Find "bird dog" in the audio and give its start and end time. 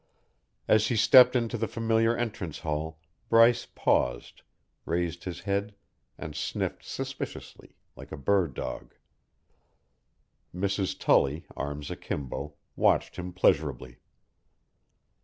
8.17-8.95